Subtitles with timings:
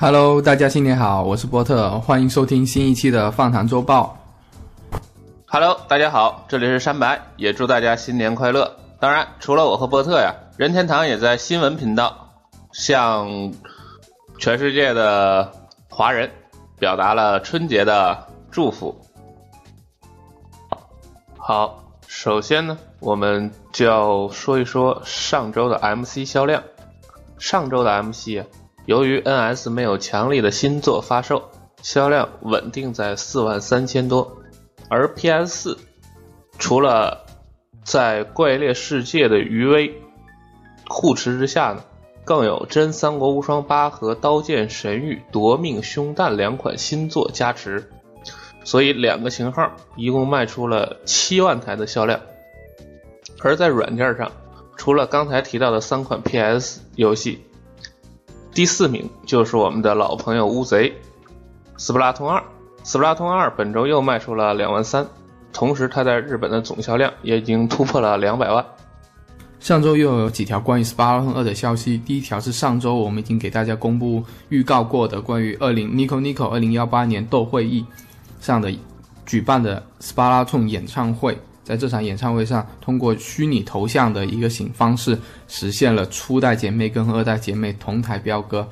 [0.00, 4.16] Hello，大家新年好，我是波特，欢迎收听新一期的放糖周报。
[5.48, 8.76] Hello，大家好，这里是山白，也祝大家新年快乐。
[9.00, 12.30] 当然，除了我和波特呀，任天堂也在新闻频道
[12.70, 13.52] 向
[14.38, 15.50] 全世界的
[15.90, 16.30] 华人
[16.78, 18.96] 表达了春节的祝福。
[21.36, 26.62] 好，首先呢，我们就要说一说上周的 MC 销量。
[27.36, 28.46] 上周的 MC 啊，
[28.88, 31.50] 由于 NS 没有强力的新作发售，
[31.82, 34.38] 销量稳定在四万三千多。
[34.88, 35.78] 而 PS 四
[36.58, 37.26] 除了
[37.84, 40.00] 在怪猎世界的余威
[40.88, 41.84] 护持之下呢，
[42.24, 47.90] 更有真三国无双八和刀剑神域夺命凶弹两款新作加持，
[48.64, 52.18] 所以两个型号一共卖出了七万台的销量。
[53.40, 54.32] 而在软件上，
[54.78, 57.44] 除了刚才提到的三款 PS 游戏，
[58.58, 60.90] 第四名就是我们的老朋友乌贼，
[61.76, 62.40] 《斯普拉通二》。
[62.82, 65.06] 《斯普拉通二》本周又卖出了两万三，
[65.52, 68.66] 同时它在日本的总销量也已经突破了两百万。
[69.60, 77.86] 上周又有几条关于《斯巴拉通二》的消息，第一条是上周我们已经给大家公布预告过的关于二零 Nico Nico 二零幺八年斗会议
[78.40, 78.76] 上的
[79.24, 81.38] 举办的斯巴达通演唱会，
[81.68, 88.66] 在这场演唱会上，通过虚拟头像的一个形方式，实现了初代姐妹跟二代姐妹同台飙歌。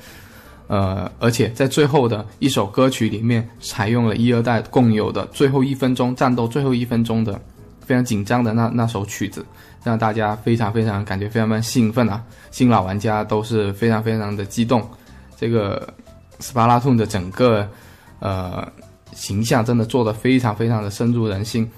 [0.66, 7.38] 呃，而且在最后的一首歌曲里面，采用了一二代共有的最后一分钟战斗最后一分钟的
[7.84, 9.44] 非常紧张的那那首曲子，
[9.84, 12.25] 让大家非常非常感觉非常非常兴奋啊！
[12.50, 14.83] 新老玩家都是非常非常的激动。
[15.36, 15.86] 这个
[16.41, 17.69] 斯巴拉通的整个
[18.20, 18.66] 呃
[19.12, 21.70] 形象真的做的非常非常的深入人心，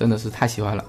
[0.00, 0.82] 真的是太喜欢了。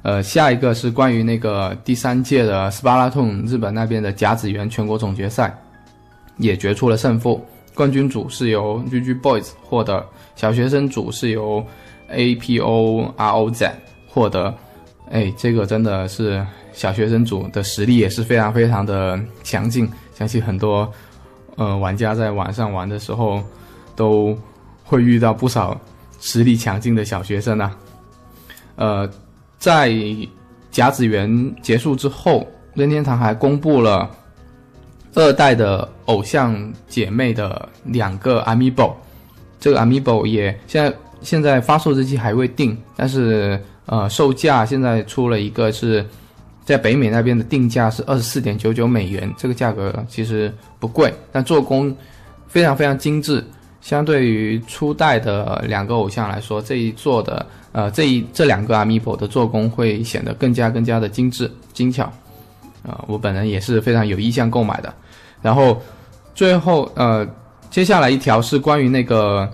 [0.00, 5.54] 呃，下一个是关于那个第三届的斯巴拉通日本那边的甲子园全国总决赛。
[6.38, 7.42] 也决出了胜负，
[7.74, 11.64] 冠军组是由 GG Boys 获得，小学生组是由
[12.12, 13.70] APOROZ
[14.06, 14.54] 获得。
[15.10, 20.92] 哎，这个真的是小学生组的实力也是非常非常的强劲，相信很多
[21.56, 23.42] 呃玩家在网上玩的时候
[23.94, 24.36] 都
[24.84, 25.80] 会遇到不少
[26.20, 27.74] 实力强劲的小学生啊。
[28.76, 29.08] 呃，
[29.58, 29.92] 在
[30.70, 34.10] 甲子园结束之后，任天堂还公布了。
[35.18, 38.92] 二代的偶像姐妹的两个 Amiibo，
[39.58, 46.04] 这个 Amiibo 也现在现在发售日期还未定，但是呃售价现在出了一个是
[46.66, 51.96] 在北美那边的定价是二十四点九九美元，这个价格其实不贵，但做工
[52.46, 53.42] 非常非常精致，
[53.86, 62.02] 相对于初代的两个偶像来说，这一做的呃这一这两个 Amiibo 的做工会显得更加更加的精致精巧，
[62.82, 64.92] 啊、呃，我本人也是非常有意向购买的。
[65.40, 65.80] 然后，
[66.34, 67.24] 最后呃，
[67.70, 69.48] 接下来一条是关于那个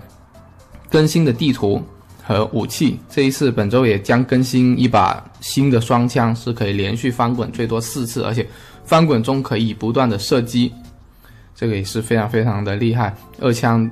[0.89, 1.79] 更新的地图
[2.23, 2.97] 和武器。
[3.11, 8.43] 这一次本周也将更新一把新的双枪，是可以连续翻滚最多四次，而且
[8.83, 10.73] 翻滚中可以不断的射击，
[11.53, 13.15] 这个也是非常非常的厉害。
[13.39, 13.87] 二枪，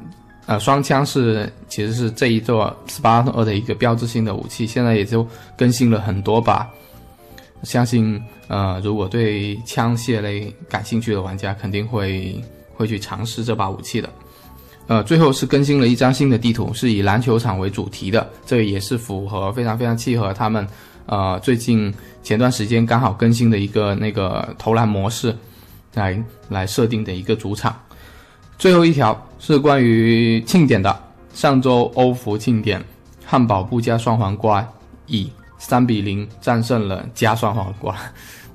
[0.47, 5.25] 呃，双枪是其实是这一座斯巴达二的一个标志性的武器，现在也就
[5.57, 6.67] 更新了很多把。
[7.63, 12.43] 相信呃，如果对枪械类感兴趣的玩家，肯定会
[12.75, 14.09] 会去尝试这把武器的。
[14.87, 20.67] 呃，最后是更新了一张新的地图，是以篮球场为主题的，这也是符合非常非常契合他们
[21.05, 25.33] 呃最近前段时间刚好更新的一个那个投篮模式
[25.93, 27.79] 来来设定的一个主场。
[28.57, 29.13] 最后一条
[29.43, 30.97] 是关于庆典的，
[31.33, 32.81] 上周欧服庆典，
[33.25, 34.65] 汉堡不加双黄瓜
[35.07, 35.29] 以。
[35.57, 37.95] 三比零战胜了加双黄瓜，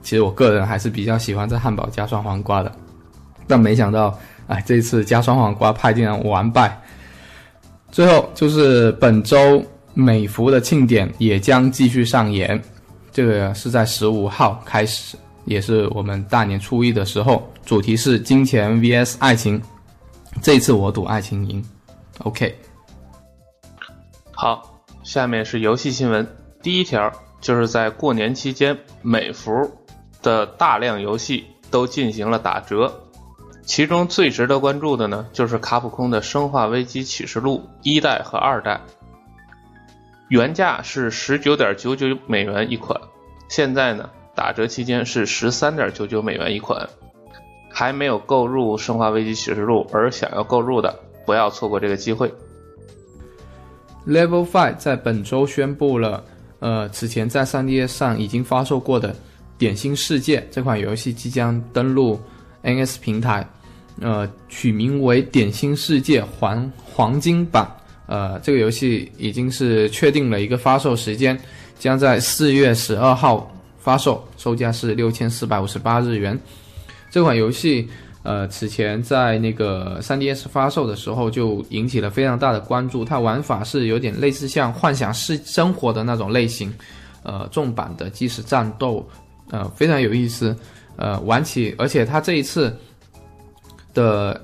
[0.03, 2.73] 其实我个人还是比较喜欢在汉堡加双黄瓜的，
[3.47, 6.77] 但没想到，哎，这次加双黄瓜派竟然完败。
[7.93, 9.65] 最后就是本周
[9.95, 12.61] 美服的庆典也将继续上演，
[13.13, 19.63] 这个是在十五号开始，也是我们大年初一的时候，主题是金钱 VS 爱情，
[20.43, 21.65] 这次我赌爱情赢。
[22.21, 22.57] OK，
[24.33, 26.27] 好，下面是游戏新闻。
[26.63, 29.53] 第一条就是在过年期间，美服
[30.23, 33.03] 的大量游戏都进行了打折，
[33.65, 38.81] 其中最值得关注的呢，就是卡普空的《生化危机启示录》一代和二代，
[40.29, 43.01] 原价是十九点九九美元一款，
[43.49, 46.89] 现在呢打折期间是十三点九九美元一款，
[47.79, 52.33] 还没有购入《生化危机启示录》而想要购入的，不要错过这个机会。
[54.09, 56.25] Level Five 在本周宣布了。
[56.61, 59.13] 呃，此前在 3DS 上已经发售过的
[59.59, 62.19] 《点心世界》这款游戏即将登陆
[62.65, 63.47] NS 平台，
[64.01, 67.63] 呃，取名为《点心世界黄黄金版》。
[68.07, 71.39] 呃，这个游戏已经是确定了一个发售时间，
[71.79, 76.41] 将在四月十二号发售，售价是六千四百五十八日元。
[77.17, 77.89] 这款游戏，
[78.25, 83.07] 呃，此前在那个 3DS 发售的时候就引起了非常大的关注。
[83.07, 86.71] 它玩法是有点类似像幻想式生活的那种类型，
[87.23, 89.03] 呃，重版的即时战斗，
[89.51, 90.55] 呃，非常有意思。
[90.97, 92.77] 呃，玩起，而且它这一次
[93.95, 94.39] 的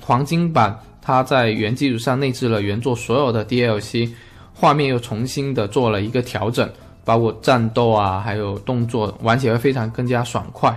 [0.00, 0.74] 黄金版。
[1.02, 4.10] 它在原基础上内置了原作所有的 DLC，
[4.54, 6.66] 画面又重新的做了一个调整，
[7.04, 10.74] 包括战斗啊，还有动作，玩起来非常更加爽快，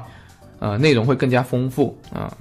[0.61, 2.31] 呃，内容会更加丰富啊。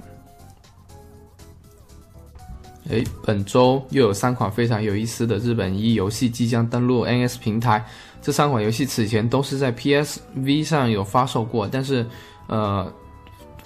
[2.89, 7.83] 哎，本周又有三款非常有意思的日本一游戏即将登陆 NS 平台，
[8.21, 12.05] 这三款游戏此前都是在 PSV 上有发售过，但是
[12.47, 12.89] 呃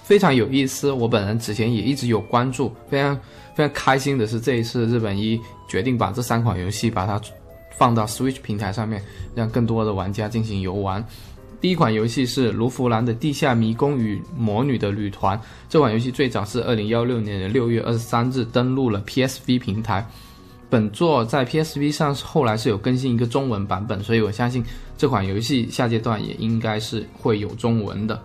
[0.02, 3.16] 非常有意思，我本人此前也一直有关注，非常。
[3.54, 7.18] 非常开心的是，这一次日本一决定把这三款游戏把它
[7.70, 9.02] 放到 Switch 平台上面，
[9.34, 11.02] 让更多的玩家进行游玩。
[11.60, 15.36] 第一款游戏是《卢浮兰的地下迷宫与魔女的旅团》。
[15.68, 20.06] 这款游戏最早是二零幺六年的六月二十三日登陆了 PSV 平台。
[20.68, 24.62] 本作在 PSV 上后来是有更新一个中文版本，所以我相信
[24.98, 28.20] 这款游戏下阶段也应该是会有中文的。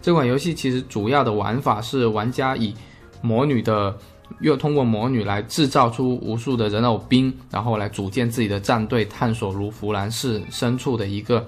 [0.00, 2.74] 这款游戏其实主要的玩法是玩家以
[3.20, 3.96] 魔女的
[4.40, 11.46] 又通过魔女来制造出无数的人偶兵，然后来组建自己的战队，探索卢浮兰市深处的一个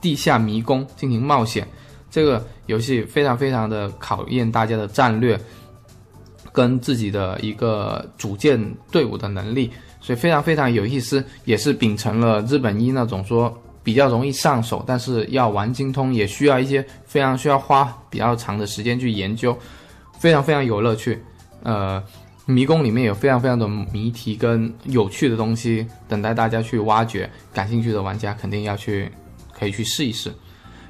[0.00, 1.66] 地下迷宫进行冒险。
[2.10, 5.38] 这个游戏非常非常的考验大家的战略
[6.52, 8.60] 跟自己的一个组建
[8.90, 9.70] 队伍的能力，
[10.00, 19.56] 所以非常非常有意思，也是秉承了日本一那种说比较容易上手，但是要玩精通也需要一些非常需要花比较长的时间去研究，
[20.18, 21.22] 非常非常有乐趣。
[21.62, 22.02] 呃，
[22.44, 29.08] 迷宫里面有非常非常多谜题跟有趣的东西等待大家去挖掘，感兴趣的玩家肯定要去，
[29.60, 30.32] 可以去试一试。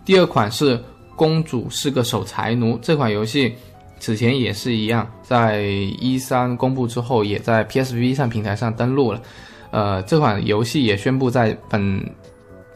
[0.04, 0.78] 第二款是
[1.16, 3.52] 《公主是个守财奴》这款游戏，
[3.98, 9.20] 此前也是一样，在一三公布之后，也在 PSV 上平台上登陆了。
[9.72, 12.00] 呃，这款游戏也宣布在本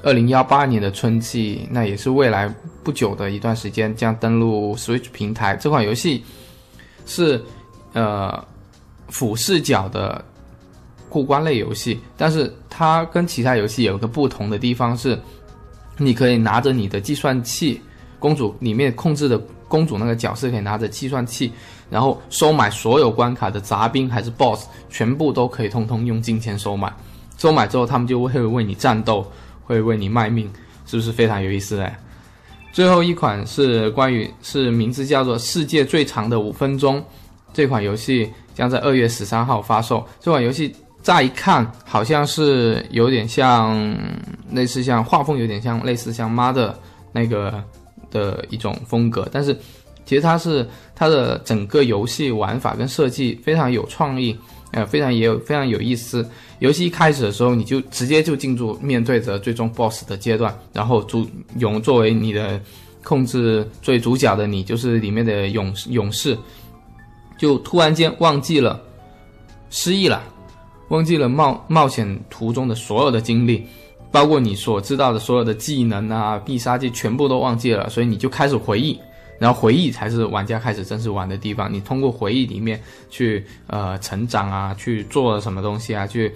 [0.03, 2.53] 二零幺八年的春季，那也是未来
[2.83, 5.57] 不久的一段时间将登陆 Switch 平台。
[5.57, 6.25] 这款游戏
[7.07, 7.41] 是。
[7.97, 8.45] 呃，
[9.07, 10.25] 俯视角的
[11.09, 15.17] 过关类游戏，但是它跟其他游戏有个不同的地方是，
[15.97, 17.81] 你可以拿着你的计算器，
[18.19, 19.39] 公主里面控制的
[19.69, 21.53] 公主那个角色可以拿着计算器，
[21.91, 26.93] 然后收买所有关卡的杂兵还是 BOSS，全部都可以通通用金钱收买，
[27.39, 29.27] 收买之后他们就会为你战斗，
[29.65, 30.51] 会为你卖命，
[30.87, 31.93] 是不是非常有意思嘞？
[32.73, 37.01] 最后一款是关于是名字叫做《世界最长的五分钟》。
[37.53, 40.05] 这款游戏将在二月十三号发售。
[40.19, 43.97] 这款游戏乍一看好像是有点像，
[44.51, 46.77] 类似像画风有点像类似像妈的
[47.13, 47.63] 那个
[48.11, 49.55] 的一种风格，但是
[50.07, 54.35] 其实它是它的整个游戏玩法跟设计非常有创意，
[54.73, 56.27] 呃，非常也有非常有意思。
[56.61, 61.29] 游戏一开始的时候，你就直接就进入面对着最终 BOSS 的阶段，然后主
[61.59, 62.59] 勇作为你的
[63.03, 66.37] 控制最主角的你，就是里面的勇勇士。
[67.37, 68.81] 就突然间忘记了，
[69.69, 70.23] 失忆了，
[70.89, 73.67] 忘记了冒冒险途中的所有的经历，
[74.11, 77.89] 包括你所知道的所有的技能啊、必杀技，全部都忘记了。
[77.91, 78.99] 所以你就开始回忆，
[79.39, 81.73] 然后回忆才是玩家开始正式玩的地方。
[81.73, 86.33] 你通过回忆里面去呃成长啊，去做了什么东西啊，去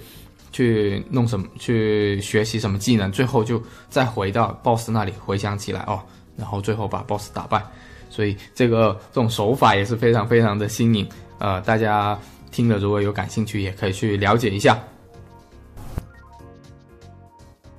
[0.51, 6.01] 去弄什么，去学习什么技能，最后就再回到 BOSS 那里回想起来哦，
[6.35, 7.63] 然后最后把 BOSS 打败。
[8.09, 12.19] 所以这个这种手法也是非常非常的新颖，呃，大家
[12.51, 14.77] 听了如果有感兴趣，也可以去了解一下。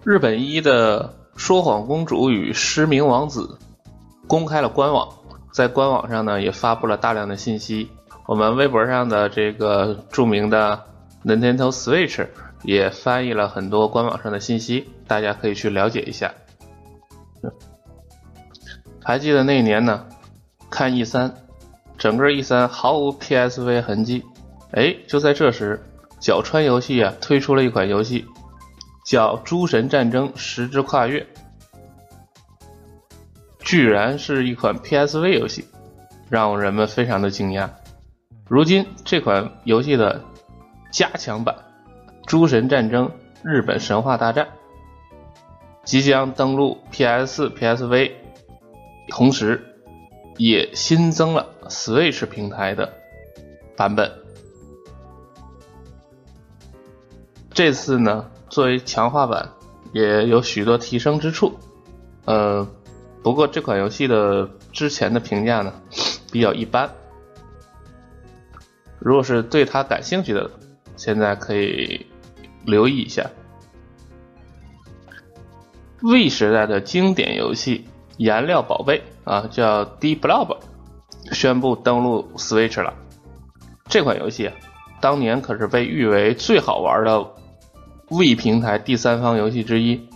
[0.05, 3.59] 日本一的《说谎公主与失明王子》
[4.27, 5.09] 公开了官网，
[5.53, 7.91] 在官网上呢也发布了大量的信息。
[8.27, 10.85] 我们微博上的这个著名的
[11.25, 12.27] Nintendo Switch
[12.63, 16.33] 也翻译了很多官网上的信息，大家可以去了解一下。
[19.03, 20.07] 还记得那一年呢？
[20.71, 21.35] 看 E 三，
[21.99, 24.25] 整个 E 三毫无 PSV 痕迹。
[24.73, 25.81] 哎，就在这时，
[26.21, 28.27] 角川游戏啊推出了一款游戏，
[29.05, 31.21] 叫《诸神战争：时之跨越》，
[33.61, 35.65] 居然是一款 PSV 游戏，
[36.29, 37.71] 让人们非常的惊讶。
[38.49, 40.23] 如今这款游戏的
[40.93, 41.55] 加强版
[42.27, 43.11] 《诸神战争：
[43.43, 44.47] 日本神话大战》
[45.85, 48.13] 即将登陆 PS、PSV，
[49.09, 49.67] 同时。
[50.39, 52.95] 也新增了 Switch 平台的
[53.77, 54.11] 版本。
[57.53, 59.51] 这次呢，作为强化版，
[59.93, 61.59] 也有许多提升之处。
[62.25, 62.67] 呃，
[63.23, 65.73] 不过这款游戏的之前的评价呢，
[66.31, 66.89] 比较一般。
[68.99, 70.51] 如果是对它感兴趣的，
[70.97, 72.07] 现在可以
[72.65, 73.29] 留意一下。
[76.03, 77.79] V 时代的经典游戏
[78.17, 80.57] 《颜料宝贝》啊，叫 D Blob，
[81.33, 82.95] 宣布登陆 Switch 了。
[83.87, 84.55] 这款游戏啊，
[85.01, 87.27] 当年可是被誉为最好玩的
[88.11, 90.09] V 平台第三方游戏之一，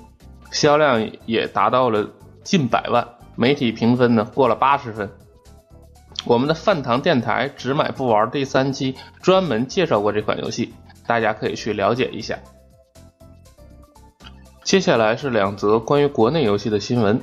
[0.50, 2.10] 销量也达到了
[2.42, 5.08] 近百万，媒体评分呢过了八十分。
[6.24, 10.72] 我们的饭堂电台只买不玩第三期专门介绍过这款游戏，
[11.06, 12.38] 大家可以去了解一下。
[14.64, 17.20] 接下来是两则关于国内游戏的新闻。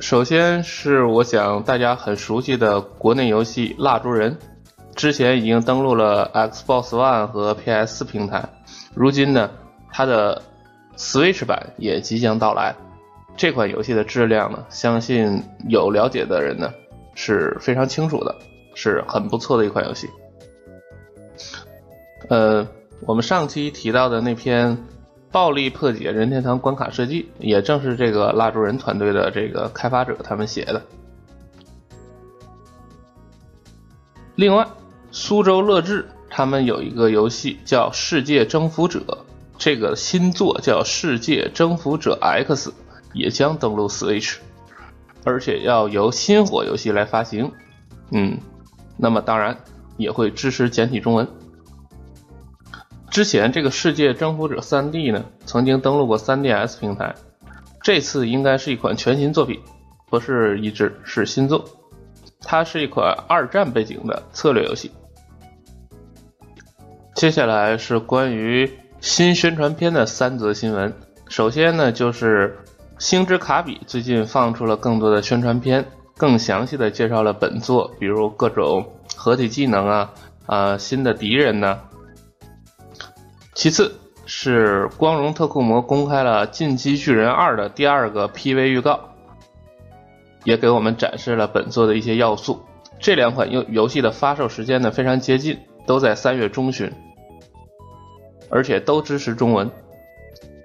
[0.00, 4.32] 首先是我想大家很熟悉的国内游戏《蜡烛人》，
[4.94, 8.48] 之前已经登陆了 Xbox One 和 PS 平台，
[8.94, 9.50] 如今呢，
[9.92, 10.42] 它的
[10.96, 12.74] Switch 版也即将到来。
[13.36, 16.72] 这款游戏的质量呢，相信有了解的人呢。
[17.16, 18.34] 是非常清楚的，
[18.74, 20.10] 是很不错的一款游戏。
[22.28, 22.66] 呃，
[23.02, 24.76] 我们上期提到的那篇
[25.30, 30.82] 《暴力破解任天堂关卡设计》，也正是这个蜡烛人团队的这个开发者他们写的。
[34.34, 34.66] 另外，
[35.16, 38.98] 苏州乐智他们有一个游戏叫《世界征服者》，
[39.56, 42.70] 这个新作叫《世界征服者 X》，
[43.12, 44.38] 也将登陆 Switch。
[45.22, 47.52] 而且要由新火游戏来发行，
[48.10, 48.40] 嗯，
[48.96, 49.56] 那么当然
[49.96, 51.28] 也会支持简体中文。
[53.08, 57.14] 之前这个《世界征服者 3D》呢，曾经登陆过 3DS 平台，
[57.84, 59.60] 这次应该是一款全新作品，
[60.10, 61.64] 不是移植，是新作。
[62.40, 64.90] 它是一款二战背景的策略游戏。
[67.14, 70.92] 接下来是关于新宣传片的三则新闻，
[71.28, 72.58] 首先呢就是。
[72.96, 75.84] 星之卡比最近放出了更多的宣传片，
[76.16, 80.12] 更详细的介绍了本作，比如各种合体技能啊，
[80.46, 81.80] 啊新的敌人呢。
[83.52, 83.92] 其次
[84.26, 89.00] 是光荣特库摩公开了《进击巨人二》的第二个 PV 预告，
[90.44, 92.62] 也给我们展示了本作的一些要素。
[93.00, 96.92] 这两款游游戏的发售时间呢非常接近，都在三月中旬，
[98.54, 99.70] 而且都支持中文。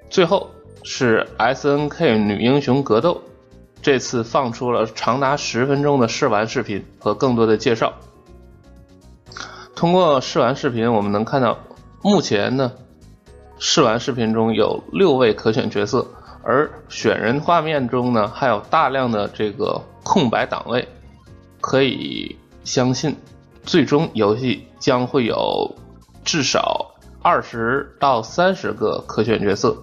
[0.09, 0.51] 最后。
[0.81, 3.21] 是 S N K 女英雄格斗，
[3.81, 7.93] 这次放出了长达十分钟的试玩视频和更多的介绍。
[9.75, 11.59] 通过试玩视频，我们能看到，
[12.01, 12.71] 目前呢，
[13.59, 16.07] 试玩视频中有六位可选角色，
[16.43, 20.87] 而选人画面中呢，还有大量的这个空白档位，
[21.59, 23.17] 可以相信，
[23.63, 25.75] 最终游戏将会有
[26.23, 26.88] 至少
[27.21, 29.75] 二十到三十个可选角色。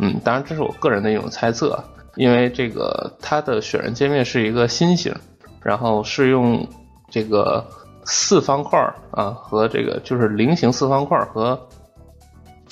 [0.00, 1.82] 嗯，当然这是我个人的一种猜测，
[2.14, 5.14] 因为这个它的选人界面是一个新型，
[5.62, 6.66] 然后是用
[7.10, 7.66] 这个
[8.04, 8.78] 四方块
[9.10, 11.58] 啊和这个就是菱形四方块和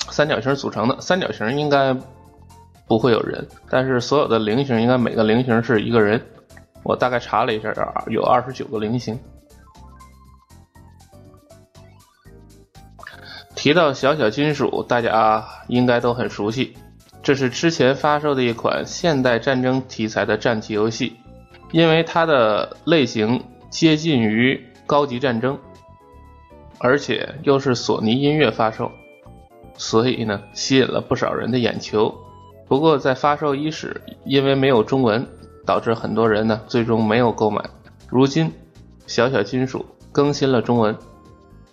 [0.09, 1.93] 三角形组成的，三角形应该
[2.87, 6.21] 不会有人，但是所有的菱形应该每个菱形是一个人，
[6.83, 7.73] 我大概查了一下，
[8.07, 9.19] 有二十九个菱形。
[13.57, 16.77] 提到小小金属，大家应该都很熟悉。
[17.23, 21.17] 这是之前发售的一款现代战争题材的战棋游戏，
[21.71, 25.57] 因为它的类型接近于高级战争，
[26.77, 28.91] 而且又是索尼音乐发售，
[29.75, 32.13] 所以呢吸引了不少人的眼球。
[32.67, 35.27] 不过在发售伊始，因为没有中文，
[35.65, 37.61] 导致很多人呢最终没有购买。
[38.07, 38.53] 如今，
[39.07, 40.95] 小小金属更新了中文，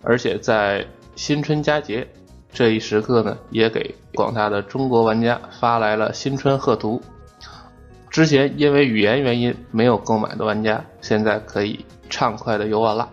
[0.02, 0.84] 而且在
[1.16, 2.08] 新春佳节。
[2.52, 7.02] 这一时刻呢，也给广大的中国玩家发来了新春贺图。
[8.10, 13.10] 之前因为语言原因没有购买的玩家，现在可以畅快的游玩了。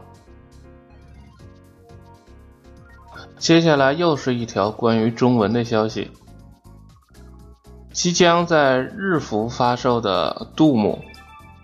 [3.39, 6.11] 接下来又是一条关于中文的消息：
[7.91, 10.99] 即将在日服发售的《杜姆》，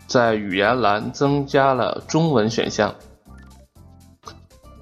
[0.08, 2.96] 在语言栏增加了中文选项。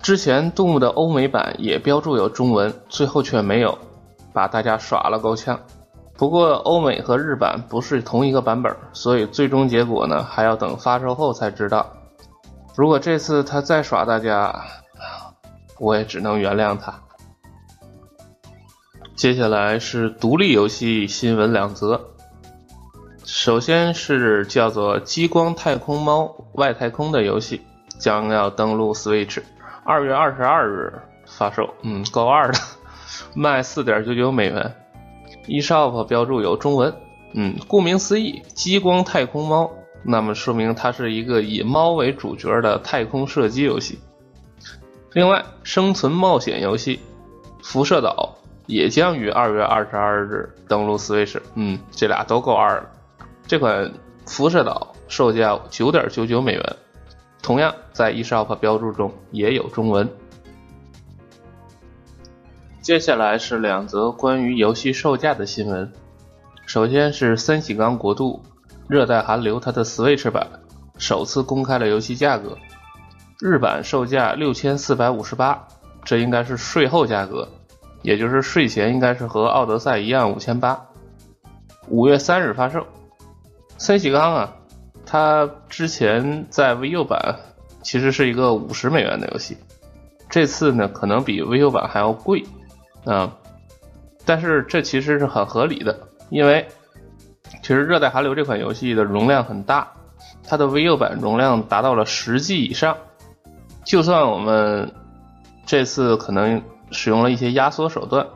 [0.06, 3.76] 之前杜牧的欧美版也标注有中文，最后却没有，
[4.34, 5.60] 把大家耍了够呛。
[6.16, 11.92] 不过欧美和日版不是同一个版本，所以最终结果呢还要等发售后才知道。
[12.76, 14.68] 如果这次他再耍大家，
[15.80, 16.94] 我也只能原谅他。
[19.16, 22.00] 接下来是独立游戏新闻两则，
[23.24, 27.64] 首先是叫做《激光太空猫外太空》的游戏
[27.98, 29.42] 将要登陆 Switch。
[29.88, 30.92] 二月二十二日
[31.28, 32.58] 发售，嗯，够二的，
[33.36, 34.76] 卖四点九九美元。
[35.48, 36.92] eShop 标注有中文，
[37.36, 39.72] 嗯，顾名思义，激光太空猫，
[40.04, 44.00] 那么说明它是一个以猫为主角的太空射击游戏。
[45.14, 47.00] 另外，生存冒险游戏
[47.64, 52.90] 《辐射岛》也将于二月二十二日登陆 Switch，嗯，这俩都够二了。
[53.46, 53.86] 这款
[54.26, 56.76] 《辐射岛》售价九点九九美元，
[57.46, 60.10] 同样在 eShop 标注中也有中文。
[62.82, 65.94] 接下来是两则关于游戏售价的新闻。
[66.66, 68.42] 首先是森喜刚国度
[68.88, 70.48] 热带寒流它的 Switch 版
[70.98, 72.58] 首次公开了游戏价格，
[73.40, 75.68] 日版售价六千四百五十八，
[76.04, 77.48] 这应该是税后价格，
[78.02, 80.84] 也就是税前应该是和奥德赛一样五千八。
[81.90, 82.88] 五月三日发售。
[83.78, 84.56] 森喜刚啊，
[85.16, 87.38] 它之前在 VU 版
[87.82, 89.56] 其实是一个五十美元的游戏，
[90.30, 92.44] 这次呢可能比 VU 版还要贵。
[93.06, 93.32] 嗯，
[94.26, 95.98] 但是这其实是很合理的，
[96.30, 96.68] 因为
[97.62, 99.90] 其实《热带寒流》这款游戏的容量很大，
[100.44, 102.98] 它的 VU 版容量达到了十 G 以上。
[103.86, 104.92] 就算我们
[105.66, 108.28] 这次可能使用了一些压缩手段，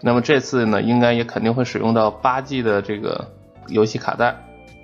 [0.00, 3.26] 那么这次呢，应该也肯定会使用到八 G 的这个
[3.66, 4.36] 游戏卡带，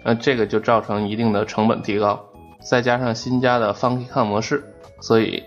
[0.05, 2.23] 那这个就造成一定的成本提高，
[2.61, 4.63] 再加上新加的 Funky Con 模式，
[5.01, 5.43] 所以，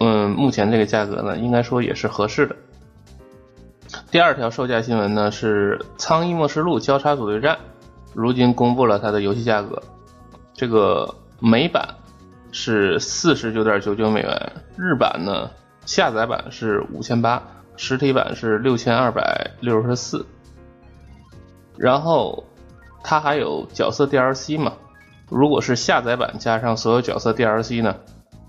[0.00, 2.56] 嗯，目前这个价格呢，应该说也是合适的。
[4.10, 7.54] 第二条售价新闻呢是《苍翼末世录：交叉组队战》，
[8.12, 9.80] 如今公布了它的游戏价格。
[10.54, 11.88] 这个美版
[12.50, 15.50] 是四十九点九九美元，日版呢
[15.86, 17.42] 下载版是五千八，
[17.76, 20.24] 实体版是六千二百六十四。
[21.76, 22.44] 然后
[23.02, 24.72] 它还有角色 DLC 嘛？
[25.28, 27.96] 如果是下载版加上所有角色 DLC 呢，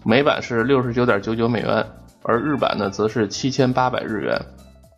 [0.04, 1.86] 美版是六十九点九九美元，
[2.24, 4.40] 而日版呢则是七千八百日元。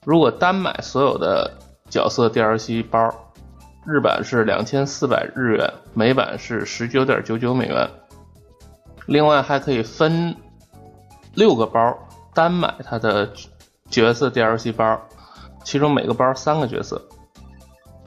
[0.04, 1.52] 如果单买所有的
[1.90, 3.14] 角色 DLC 包，
[3.86, 7.88] 日版是两千四百日元，美版是十九点九九美元。
[9.06, 10.36] 另外还可以分
[11.36, 11.96] 六个包
[12.34, 13.30] 单买它的
[13.92, 15.00] 角色 DLC 包，
[15.64, 17.00] 其中每个包三个角色，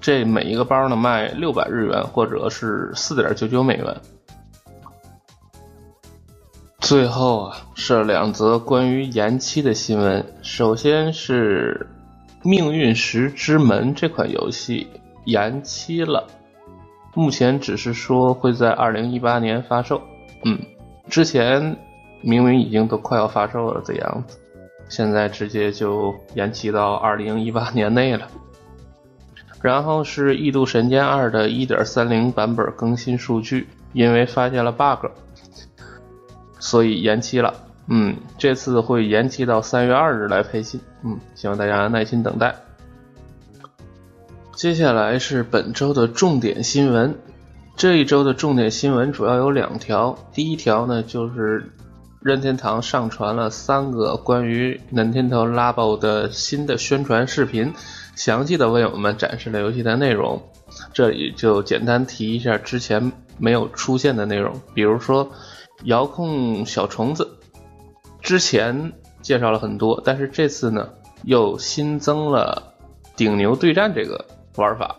[0.01, 3.97] 这每一个包呢卖六百日元或者是四点九九美元。
[6.81, 10.25] 最后啊，是两则关于延期的新闻。
[10.41, 11.87] 首先是
[12.49, 14.87] 《命运石之门》这款游戏
[15.25, 16.27] 延期了，
[17.15, 20.01] 目前只是说会在二零一八年发售。
[20.45, 20.59] 嗯，
[21.11, 21.77] 之前
[22.23, 24.39] 明明已经都快要发售了的样子，
[24.89, 28.27] 现在直接就延期到二零一八年内了。
[29.61, 35.11] 然后是《异度神剑二》的一点三零版本更新数据，因为发现了 bug。
[36.61, 37.55] 所以延期了，
[37.87, 42.55] 嗯，这次会延期到三月二日来配信，嗯，希望大家耐心等待。
[44.55, 47.17] 接下来是本周的重点新闻，
[47.77, 51.71] 这一周的重点新闻主要有两条，第一条呢就是
[52.21, 57.73] 任天堂上传了三个关于 Nintendo Labo 的新的宣传视频，
[58.19, 60.43] 详细的为我们展示了游戏的内容，
[60.93, 65.31] 这里就简单提一下之前没有出现的内容，比如说。
[65.85, 67.39] 遥控小虫子，
[68.21, 70.89] 之前介绍了很多，但是这次呢
[71.23, 72.75] 又新增了
[73.15, 74.25] 顶牛对战这个
[74.57, 74.97] 玩法。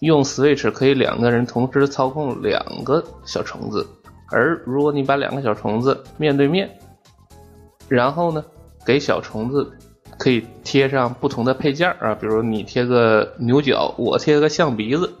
[0.00, 3.86] 用 Switch 可以两个人同时操控两个小虫子，
[4.32, 6.68] 而如果你把两个小虫子面对面，
[7.86, 8.44] 然后呢
[8.84, 9.72] 给小虫子
[10.18, 15.12] 可以贴上不同的配件啊，比如你贴个牛角，我贴个象鼻子，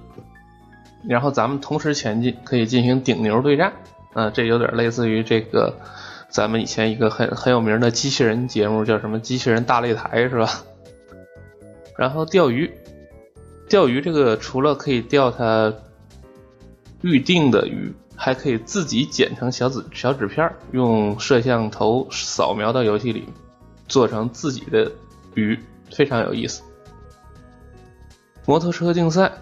[1.08, 3.72] 然后咱们同时前进，可以进行顶牛对战。
[4.12, 5.76] 啊，这有点类似于这个
[6.28, 10.48] 咱们以前一个很很有名的机器人节目，叫什么《机器人大擂台》是吧？
[11.98, 12.70] 然后钓鱼，
[13.68, 15.74] 钓鱼这个除了可以钓它
[17.02, 23.28] 预定的鱼，还可以自己剪成小纸小纸片，用摄像头扫描到游戏里，
[23.88, 24.90] 做成自己的
[25.34, 25.58] 鱼，
[25.90, 26.62] 非常有意思。
[28.46, 29.32] 摩托车竞赛。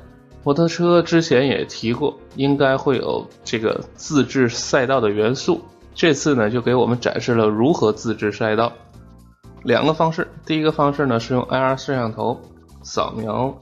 [0.45, 5.63] 摩托车之前也提过，应该会有这个自制赛道的元素。
[5.95, 8.73] 这次呢，就给我们展示了如何自制赛道。
[9.63, 12.41] 两个方式，第一个方式呢是用 IR 摄像头
[12.83, 13.57] 扫描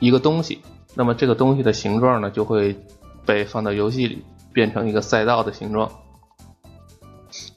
[0.00, 0.60] 一个东西，
[0.96, 2.76] 那么这个东西的形状呢就会
[3.24, 5.88] 被放到游戏里，变成一个赛道的形状。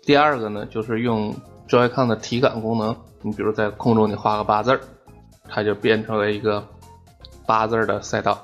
[0.04, 1.34] 第二个呢就是用
[1.68, 4.82] Joy-Con 的体感功能，你比如在空中你画个八字儿，
[5.48, 6.66] 它就变成了一个。
[7.48, 8.42] 八字的赛道，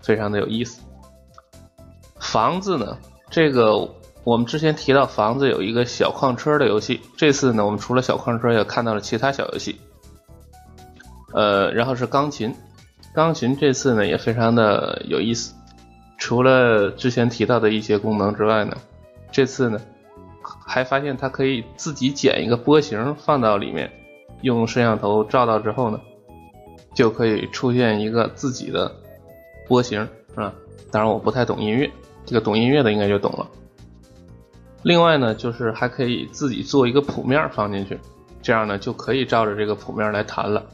[0.00, 0.80] 非常的有意思。
[2.18, 2.96] 房子呢，
[3.28, 3.90] 这个
[4.24, 9.78] 我们之前提到房子有一个小矿车的游戏，这次呢，我们除了小矿车，也看到了其他小游戏。
[11.34, 12.54] 呃，然后是钢琴，
[13.14, 15.52] 钢琴这次呢也非常的有意思。
[16.16, 18.78] 除了之前提到的一些功能之外呢，
[19.30, 19.78] 这次呢
[20.66, 23.90] 还发现它可以自己剪一个波形放到里面，
[24.42, 26.00] 用摄像头照到之后呢，
[26.92, 28.92] 就可以出现一个自己的
[29.68, 30.52] 波形，是吧？
[30.90, 31.88] 当然我不太懂音乐，
[32.24, 33.48] 这个懂音乐的应该就懂了。
[34.82, 37.98] 另外呢，就是还可以自己做一个谱面放进去，
[38.42, 40.66] 这样呢就可以照着这个谱面来弹了。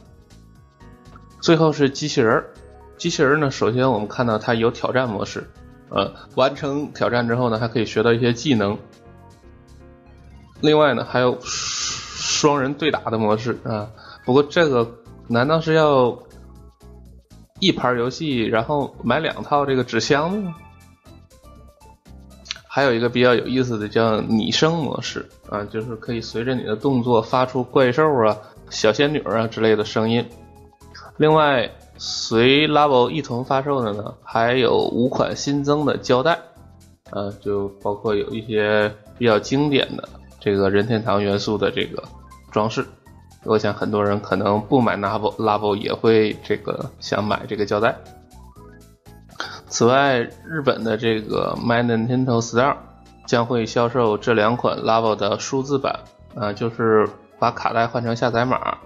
[1.39, 2.49] 最后是机器人儿
[2.97, 5.47] 机器人呢，首先我们看到它有挑战模式，
[5.89, 8.77] 呃，完成挑战之后呢，还可以学到一些技能。
[10.63, 13.89] 另外呢，还有双人对打的模式啊。
[14.25, 14.89] 不过这个
[15.27, 16.17] 难道是要
[17.59, 20.55] 一盘游戏，然后买两套这个纸箱子吗？
[22.65, 28.35] 还有一个比较有意思的叫拟声模式啊，就是可以随着你的动作发出怪兽啊、
[28.69, 30.25] 小仙女啊之类的声音。
[31.17, 36.39] 另外，随 Level 一同发售的呢，还有五款新增的胶带，
[37.11, 40.09] 啊，就包括有一些比较经典的
[40.43, 42.03] 这个任天堂元素的这个
[42.51, 42.85] 装饰。
[43.45, 47.95] 我想很多人可能不买 Labo，Labo 也会这个想买这个胶带。
[49.67, 52.75] 此外，日本的这个 My Nintendo Store
[53.25, 56.01] 将会销售这两款 Labo 的数字版，
[56.35, 57.07] 啊，就是
[57.39, 58.77] 把卡带换成下载码，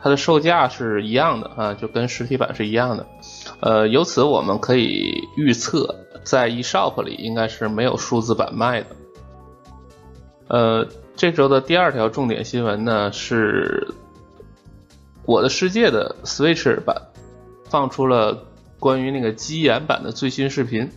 [0.00, 3.06] 它的售价是一样的啊，就跟实体版是一样的。
[3.60, 8.86] 呃，由此我们可以预测，在 eShop 里应该是没有数字版卖的。
[10.52, 10.86] 呃，
[11.16, 13.88] 这周的第二条重点新闻呢是，
[15.24, 16.94] 《我的世界》的 Switch 版
[17.64, 18.44] 放出了。
[18.78, 20.90] 关于那个机岩版的最新视频，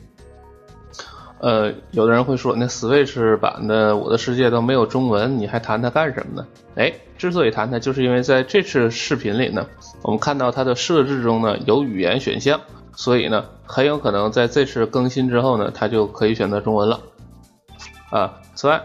[1.38, 6.48] 呃，有的人会说，那 Switch 版的《我的世界》都没有中文，你还谈它干什么呢？
[6.76, 9.68] 哎，之所以谈它，就是因为在这次视频里呢，
[10.02, 12.60] 我们看到它的设置中呢有语言选项，
[12.96, 17.00] 所以呢，很有可能在这次更新之后呢，它就可以选择中文了。
[18.10, 18.82] 啊，此外，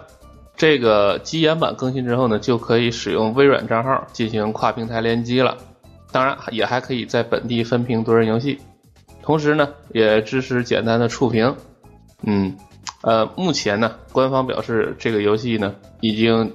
[0.61, 5.57] 这个基岩版更新之后呢，就可以使用微软账号进行跨平台联机了，
[6.12, 8.61] 当然也还可以在本地分屏多人游戏。
[9.23, 11.57] 同时呢，也支持简单的触屏。
[12.25, 12.55] 嗯，
[13.01, 16.55] 呃，目前呢，官方表示这个游戏呢已经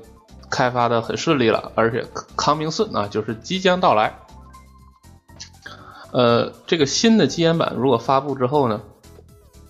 [0.52, 2.06] 开发的很顺利了，而且
[2.38, 4.14] coming soon 啊，就是即将到来。
[6.12, 8.80] 呃，这个新的基岩版如果发布之后呢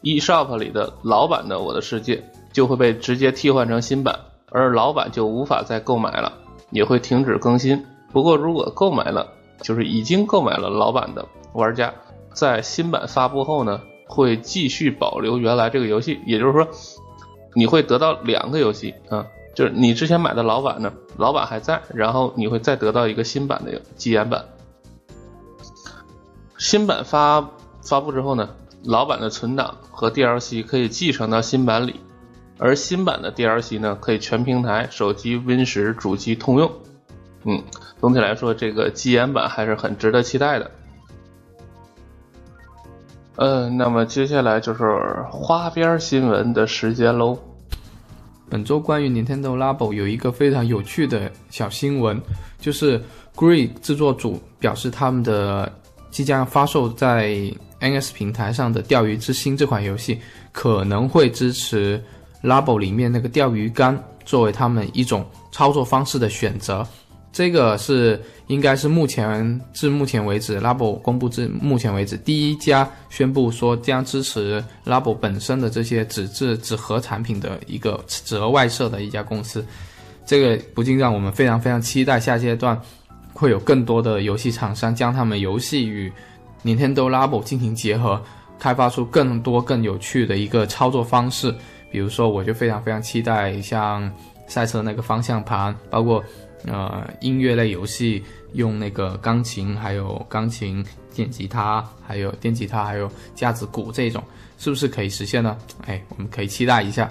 [0.04, 2.18] ，eShop 里的老版的《我的世界》
[2.56, 4.18] 就会被直接替换成新版，
[4.50, 6.32] 而老版就无法再购买了，
[6.72, 7.86] 也会停止更新。
[8.14, 9.28] 不过，如果购买了，
[9.62, 11.94] 就是已经购买了老版的玩家。
[12.32, 16.66] 在新版发布后呢，会继续保留原来这个游戏，也就是说，
[17.54, 24.46] 你会得到两个游戏啊，就是你之前买的老版呢，老版还在，然后你会再得到一个新版的机岩版。
[26.58, 27.50] 新版发
[27.82, 28.52] 发布之后呢，
[28.86, 32.00] 老版的存档和 DLC 可以继承到新版里，
[32.58, 36.72] 而新版的 DLC 呢，可以全平台、手机、Win 十、主机通用。
[37.44, 37.62] 嗯，
[38.00, 40.72] 总体来说，这个基岩版还是很值得期待的。
[43.36, 44.84] 呃，那么接下来就是
[45.30, 47.38] 花边新闻的时间喽。
[48.50, 52.22] 本周关于 Nintendo Labo 有一个非常有趣的小新闻，
[52.60, 53.02] 就是
[53.36, 55.70] Gree 制作组表示，他们的
[56.10, 57.32] 即将发售在
[57.82, 60.20] NS 平台上的《钓鱼之心》这款游戏
[60.54, 62.02] 可能会支持
[62.46, 66.88] Labo 里面那个钓鱼竿作为他们一种操作方式的选择。
[67.34, 79.66] 这个是应该是目前至目前为止，Labo 公布至目前为止第一家宣布说将支持 Labo 本身的这些纸质纸盒产品的一个纸盒外设的一家公司。
[80.26, 82.80] 这个不禁让我们非常非常期待下阶段
[83.34, 86.10] 会有更多的游戏厂商将他们游戏与
[86.64, 88.22] Nintendo Labo 进行结合，
[88.58, 91.54] 开发出更多更有趣的一个操作方式。
[91.96, 94.12] 比如说，我就非常非常期待像
[94.48, 96.22] 赛车那个方向盘，包括。
[96.68, 104.24] 呃，音乐类游戏用那个钢琴，还有钢琴、电吉他，还有电吉他，还有架子鼓这种，
[104.58, 105.56] 是不是可以实现呢？
[105.86, 107.08] 哎，我们可以期待一下。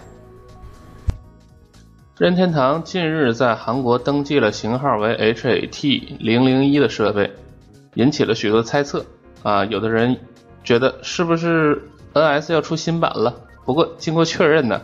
[2.19, 7.31] 任天堂近日在韩国登记了型号为 HAT 零零一的设备，
[7.95, 9.07] 引起了许多猜测。
[9.45, 10.19] 啊，有的人
[10.65, 11.81] 觉得是不是
[12.13, 13.44] NS 要出新版了？
[13.65, 14.81] 不过经过确认呢。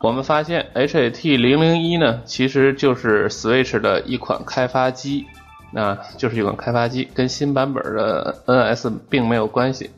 [0.00, 5.24] 我们发现 HAT 零零一呢，其实就是 Switch 的一款开发机，
[5.72, 9.90] 那就是一款开发机，跟新版本的 NS 并没有关系。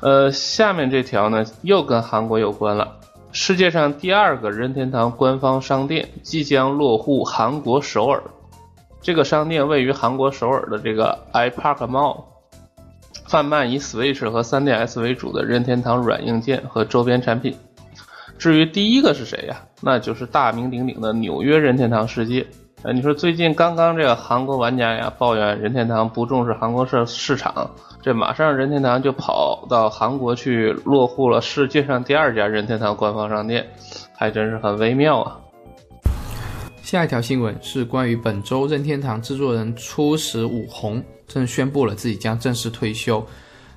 [0.00, 2.96] 呃，下面这条呢又跟韩国有关了。
[3.30, 8.22] 世界上第二个任天堂官方商店即将落户韩国首尔。
[9.02, 12.24] 这个商店位于韩国首尔的这个 iPark Mall，
[13.32, 17.56] 贩卖以 Switch 和 3DS 为主的任天堂软硬件和周边产品。
[18.36, 19.56] 至于第一个是谁呀？
[19.80, 22.46] 那就是大名鼎鼎的纽约任天堂世界。
[22.82, 27.70] 呃，你说最近刚刚这个韩国玩家呀抱怨任天堂不重视韩国市市场，
[28.02, 33.66] 这马上任天堂就跑到韩国去落户了世界上第二家任天堂官方商店，
[34.14, 35.38] 还真是很微妙啊。
[36.82, 43.24] 下一条新闻是关于本周任天堂制作人初始武红正宣布了自己将正式退休。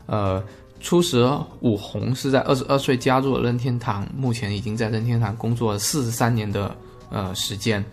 [0.06, 0.44] 呃，
[0.80, 1.28] 初始
[1.62, 6.76] 武红是在二十二岁加入了任天堂，目前已经在任天堂工作了四十三年的
[7.10, 7.84] 呃时间，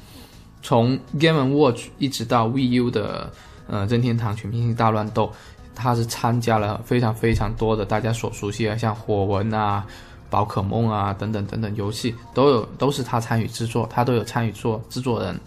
[0.63, 3.33] 从 Game Watch 一直到 VU 的
[3.69, 5.33] 呃任天堂全明星大乱斗，
[5.75, 9.87] 他是参加了非常非常多的大家所熟悉的像火纹啊。
[10.29, 15.39] 宝可梦啊，等等等等游戏都有，都是他参与制作，他都有参与做制作人。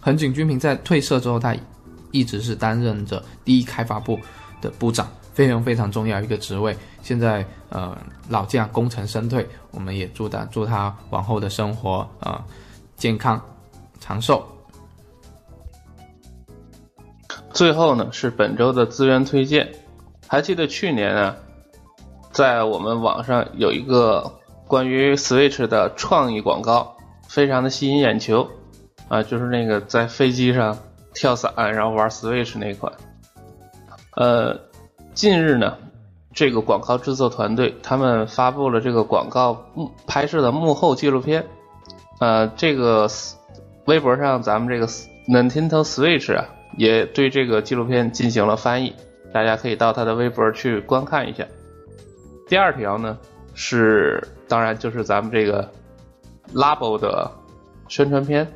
[0.00, 1.56] 横井军平在退社之后，他
[2.12, 4.18] 一直是担任着第一开发部
[4.60, 6.76] 的部长，非常非常重要一个职位。
[7.02, 7.98] 现在呃
[8.28, 12.44] 老将功成身退，我们也祝他祝他往后的生活啊
[12.96, 13.42] 健康
[13.98, 14.46] 长寿。
[17.52, 19.72] 最后呢是本周的资源推荐，
[20.28, 21.36] 还记得去年啊？
[22.30, 24.32] 在我们网上有一个
[24.66, 26.96] 关于 Switch 的创意广告，
[27.28, 28.48] 非常的吸引眼球，
[29.08, 30.78] 啊，就是那个在飞机上
[31.14, 32.92] 跳伞然后玩 Switch 那款。
[34.16, 34.58] 呃，
[35.14, 35.76] 近日呢，
[36.34, 41.46] 这个广告制作团队他们发布了这个广告幕拍摄的幕后纪录片，
[42.20, 43.08] 呃，这个
[43.86, 44.86] 微博上咱们这个
[45.28, 46.46] Nintendo Switch 啊，
[46.76, 48.94] 也对这个纪录片进行了翻译，
[49.32, 51.46] 大家可以到他的微博去观看一下。
[52.48, 53.16] 第二条呢
[53.54, 55.70] 是，当然就是咱们这个
[56.54, 57.30] Labo 的
[57.88, 58.46] 宣传片。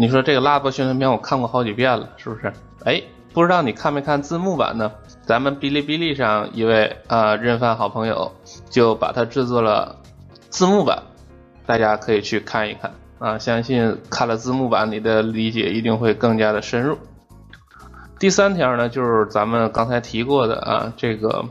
[0.00, 2.52] 你说这个拉布宣传片我看过好几遍了，是不是？
[2.84, 3.02] 哎，
[3.34, 4.92] 不知道你看没看字幕版呢？
[5.22, 8.32] 咱们哔哩哔哩上一位啊任饭好朋友
[8.70, 9.96] 就把它制作了
[10.50, 11.02] 字幕版，
[11.66, 13.38] 大家可以去看一看啊！
[13.38, 16.96] 相信看了字幕版，你的理解一定会更加的深入。
[18.20, 21.44] 第三条呢，就是咱们刚才提过的啊，这个。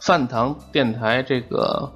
[0.00, 1.92] 饭堂电台这个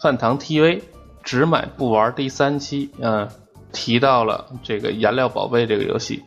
[0.00, 0.82] 饭堂 TV
[1.24, 3.28] 只买不玩第三期，嗯，
[3.72, 6.22] 提到了这个颜料宝贝这个游戏，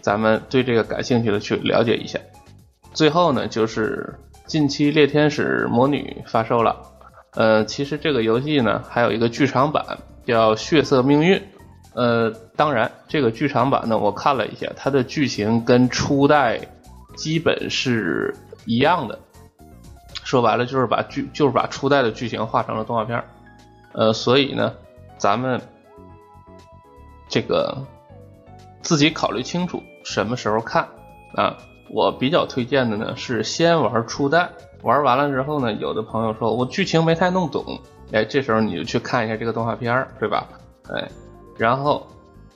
[0.00, 2.18] 咱们对这个感兴趣的去了解一下。
[2.92, 4.14] 最后呢，就是
[4.46, 6.76] 近期猎天使魔女发售了，
[7.34, 9.84] 呃，其实这个游戏呢还有一个剧场版
[10.26, 11.42] 叫血色命运，
[11.94, 16.60] 呃，当然这个剧场版呢我看了一下，它的剧情跟初代
[17.16, 18.34] 基本是
[18.66, 19.18] 一样的。
[20.24, 23.24] 说白了就是把剧就是把初代的剧情画成了动画片儿
[23.92, 24.72] 呃，所以呢，
[25.18, 25.60] 咱们
[27.32, 27.74] 这个
[28.82, 30.86] 自己考虑清楚什么时候看
[31.34, 31.56] 啊。
[31.88, 34.50] 我比较推荐的呢是先玩初代，
[34.82, 37.64] 玩完了之后呢，有的朋友说我剧情没太弄懂，
[38.12, 40.46] 哎，这时候你就去看一下这个动画片儿对吧？
[40.90, 41.08] 哎，
[41.56, 42.06] 然后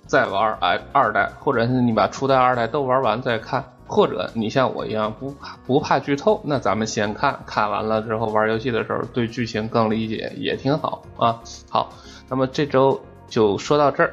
[0.06, 3.64] 再玩哎二代，或者是你把初代、二代都玩完再看。
[3.88, 11.40] 或者你像我一样不怕不怕剧透，那咱们先看看完了之后玩游戏的时候对剧情更理解也挺好啊。
[11.70, 11.92] 好，
[12.28, 14.12] 那么这周就说到这儿，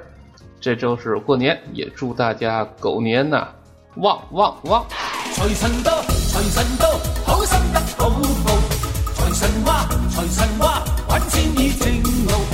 [0.64, 3.50] 这周是过年，也祝大家狗年呐
[3.96, 4.86] 旺旺旺！
[5.34, 6.90] 财神到，财神到，
[7.26, 8.56] 好心得好报。
[9.14, 12.46] 财神话，财神话，揾钱易正路。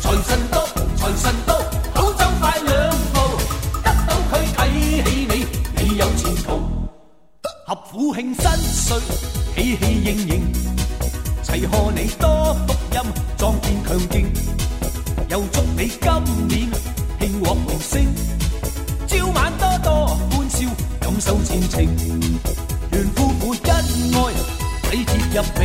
[0.00, 0.64] 财神到，
[0.96, 1.58] 财神到，
[1.92, 3.36] 好走快两步，
[3.84, 6.62] 得到佢睇起你，你有前途。
[7.66, 8.98] 合府庆新岁，
[9.54, 10.52] 喜气盈盈，
[11.42, 14.26] 齐贺你多福音，壮健强劲。
[15.28, 16.70] 又祝你今年
[17.20, 18.06] 庆获荣升，
[19.06, 20.66] 朝晚多多欢笑，
[21.00, 21.84] 感受前程。
[22.92, 23.74] 愿夫妇恩
[24.14, 24.16] 爱，
[24.90, 25.60] 体贴入微，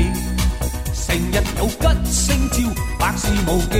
[0.93, 2.57] 成日有吉星照，
[2.99, 3.75] 百事无忌。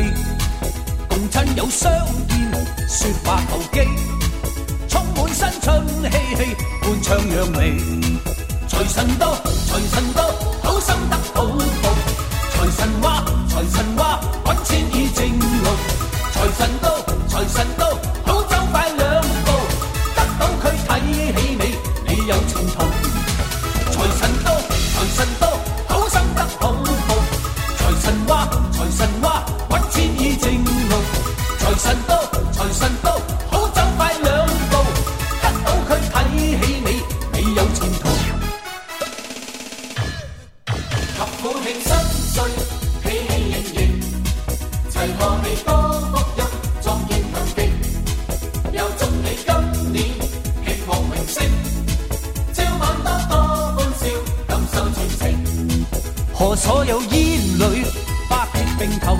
[1.09, 1.91] 共亲友相
[2.27, 2.33] 见，
[2.87, 3.81] 说话投机，
[4.87, 7.57] 充满新春气气，欢唱扬眉。
[8.67, 10.31] 财神到，财神到，
[10.63, 11.85] 好心得好报。
[12.53, 15.67] 财神话，财神话，揾钱已正路。
[16.33, 17.02] 财神到，
[17.33, 17.87] 财神到
[18.27, 19.51] 好走快两步
[20.15, 20.99] 得到佢睇
[21.33, 21.63] 起你
[22.07, 22.85] 你有前途
[23.89, 24.53] 财神到
[24.93, 25.47] 财神到
[25.87, 26.71] 好生得好
[27.07, 27.15] 报
[27.75, 30.95] 财神话财神话揾钱依正路
[31.57, 33.19] 财神到财神到
[33.49, 34.77] 好走快两步
[35.41, 37.01] 得到佢睇起你
[37.33, 38.03] 你有前途
[41.17, 41.89] 及鼓起身
[42.29, 42.35] 势
[43.01, 43.81] 喜气盈盈
[44.91, 45.92] 财源地
[56.55, 57.83] 所有烟里
[58.29, 59.17] 百血并头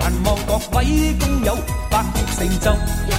[0.00, 1.56] 还望各位工友
[1.90, 3.11] 百血成就。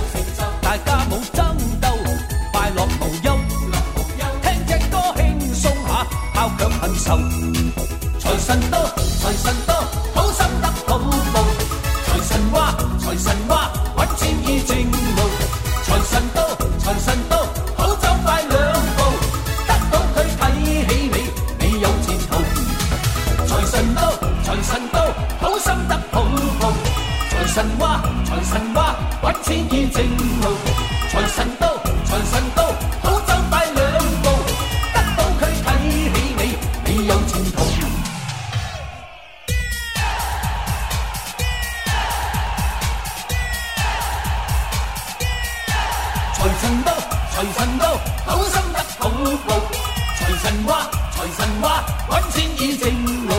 [52.10, 53.33] 温馨已静默。